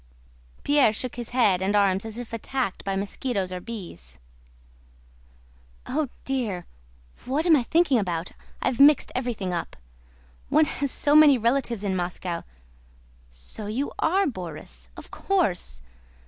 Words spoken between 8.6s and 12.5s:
I've mixed everything up. One has so many relatives in Moscow!